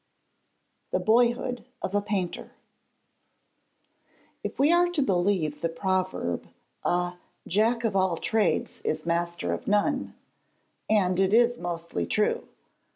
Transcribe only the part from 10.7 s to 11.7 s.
and it is